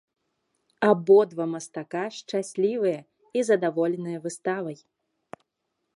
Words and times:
Абодва 0.89 1.45
мастака 1.53 2.01
шчаслівыя 2.17 2.99
і 3.41 3.47
задаволеныя 3.51 4.17
выставай! 4.25 4.77